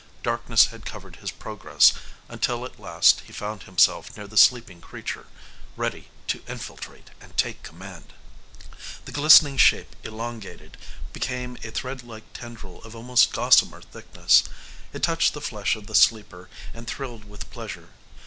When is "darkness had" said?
0.23-0.83